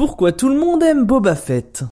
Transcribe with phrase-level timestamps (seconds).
[0.00, 1.84] Pourquoi tout le monde aime Boba Fett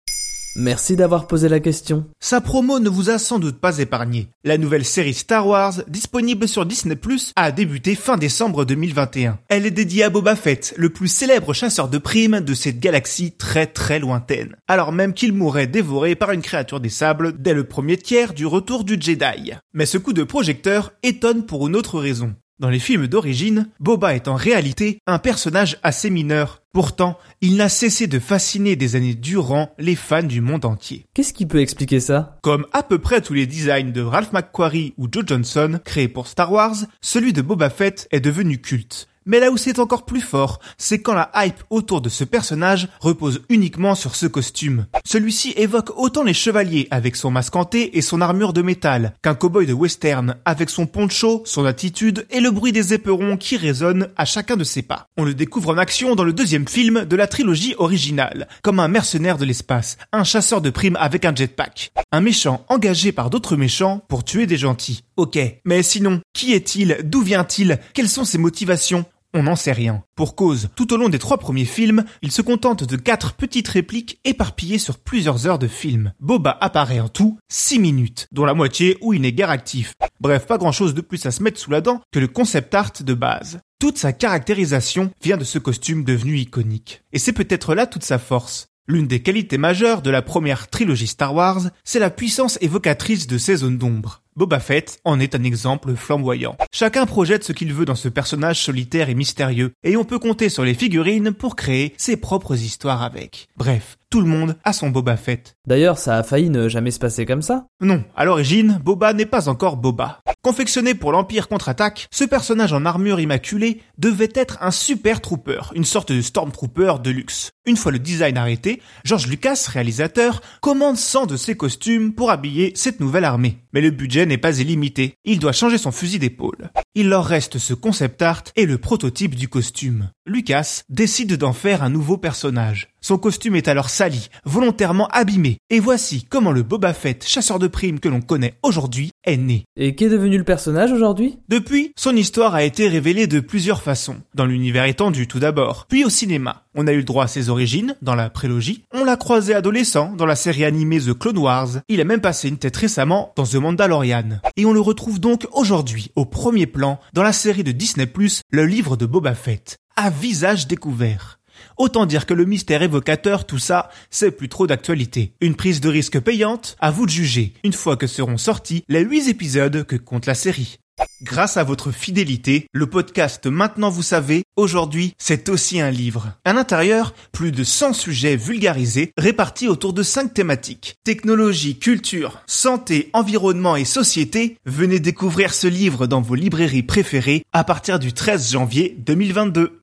[0.56, 2.06] Merci d'avoir posé la question.
[2.20, 4.28] Sa promo ne vous a sans doute pas épargné.
[4.44, 6.96] La nouvelle série Star Wars, disponible sur Disney+,
[7.36, 9.38] a débuté fin décembre 2021.
[9.50, 13.32] Elle est dédiée à Boba Fett, le plus célèbre chasseur de primes de cette galaxie
[13.32, 14.56] très très lointaine.
[14.68, 18.46] Alors même qu'il mourrait dévoré par une créature des sables dès le premier tiers du
[18.46, 19.52] retour du Jedi.
[19.74, 22.34] Mais ce coup de projecteur étonne pour une autre raison.
[22.60, 26.62] Dans les films d'origine, Boba est en réalité un personnage assez mineur.
[26.72, 31.06] Pourtant, il n'a cessé de fasciner des années durant les fans du monde entier.
[31.14, 32.36] Qu'est-ce qui peut expliquer ça?
[32.42, 36.26] Comme à peu près tous les designs de Ralph McQuarrie ou Joe Johnson créés pour
[36.26, 39.06] Star Wars, celui de Boba Fett est devenu culte.
[39.24, 42.88] Mais là où c'est encore plus fort, c'est quand la hype autour de ce personnage
[42.98, 44.86] repose uniquement sur ce costume.
[45.10, 49.34] Celui-ci évoque autant les chevaliers avec son masque hanté et son armure de métal, qu'un
[49.34, 54.08] cowboy de western avec son poncho, son attitude et le bruit des éperons qui résonnent
[54.18, 55.06] à chacun de ses pas.
[55.16, 58.88] On le découvre en action dans le deuxième film de la trilogie originale, comme un
[58.88, 61.90] mercenaire de l'espace, un chasseur de primes avec un jetpack.
[62.12, 65.04] Un méchant engagé par d'autres méchants pour tuer des gentils.
[65.16, 66.98] Ok, mais sinon, qui est-il?
[67.04, 67.78] D'où vient-il?
[67.94, 69.06] Quelles sont ses motivations?
[69.38, 70.02] On n'en sait rien.
[70.16, 73.68] Pour cause, tout au long des trois premiers films, il se contente de quatre petites
[73.68, 76.12] répliques éparpillées sur plusieurs heures de film.
[76.18, 79.94] Boba apparaît en tout 6 minutes, dont la moitié où il n'est guère actif.
[80.20, 82.74] Bref, pas grand chose de plus à se mettre sous la dent que le concept
[82.74, 83.60] art de base.
[83.78, 87.02] Toute sa caractérisation vient de ce costume devenu iconique.
[87.12, 88.66] Et c'est peut-être là toute sa force.
[88.88, 93.36] L'une des qualités majeures de la première trilogie Star Wars, c'est la puissance évocatrice de
[93.38, 94.22] ces zones d'ombre.
[94.38, 96.56] Boba Fett en est un exemple flamboyant.
[96.72, 100.48] Chacun projette ce qu'il veut dans ce personnage solitaire et mystérieux, et on peut compter
[100.48, 103.48] sur les figurines pour créer ses propres histoires avec.
[103.56, 105.56] Bref, tout le monde a son Boba Fett.
[105.66, 107.66] D'ailleurs, ça a failli ne jamais se passer comme ça.
[107.80, 110.20] Non, à l'origine, Boba n'est pas encore Boba.
[110.42, 115.84] Confectionné pour l'Empire contre-attaque, ce personnage en armure immaculée devait être un super trooper, une
[115.84, 117.50] sorte de stormtrooper de luxe.
[117.66, 122.72] Une fois le design arrêté, George Lucas, réalisateur, commande 100 de ses costumes pour habiller
[122.76, 123.58] cette nouvelle armée.
[123.74, 126.70] Mais le budget n'est pas illimité, il doit changer son fusil d'épaule.
[127.00, 130.10] Il leur reste ce concept art et le prototype du costume.
[130.26, 132.88] Lucas décide d'en faire un nouveau personnage.
[133.00, 137.68] Son costume est alors sali, volontairement abîmé, et voici comment le Boba Fett, chasseur de
[137.68, 139.64] primes que l'on connaît aujourd'hui, est né.
[139.76, 141.38] Et qu'est devenu le personnage aujourd'hui?
[141.48, 144.16] Depuis, son histoire a été révélée de plusieurs façons.
[144.34, 146.64] Dans l'univers étendu tout d'abord, puis au cinéma.
[146.80, 148.84] On a eu le droit à ses origines, dans la prélogie.
[148.94, 151.80] On l'a croisé adolescent, dans la série animée The Clone Wars.
[151.88, 154.38] Il a même passé une tête récemment dans The Mandalorian.
[154.56, 158.08] Et on le retrouve donc aujourd'hui, au premier plan, dans la série de Disney+,
[158.52, 159.78] le livre de Boba Fett.
[159.96, 161.40] À visage découvert.
[161.78, 165.32] Autant dire que le mystère évocateur, tout ça, c'est plus trop d'actualité.
[165.40, 169.00] Une prise de risque payante, à vous de juger, une fois que seront sortis les
[169.00, 170.78] 8 épisodes que compte la série.
[171.20, 176.32] Grâce à votre fidélité, le podcast Maintenant vous savez, aujourd'hui, c'est aussi un livre.
[176.44, 180.94] À l'intérieur, plus de 100 sujets vulgarisés répartis autour de 5 thématiques.
[181.02, 184.58] Technologie, culture, santé, environnement et société.
[184.64, 189.80] Venez découvrir ce livre dans vos librairies préférées à partir du 13 janvier 2022.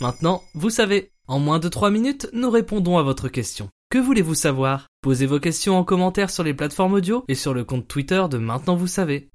[0.00, 1.12] Maintenant, vous savez.
[1.28, 3.68] En moins de 3 minutes, nous répondons à votre question.
[3.88, 4.88] Que voulez-vous savoir?
[5.00, 8.36] Posez vos questions en commentaire sur les plateformes audio et sur le compte Twitter de
[8.36, 9.28] Maintenant vous savez.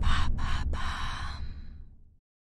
[0.00, 0.57] 爸爸。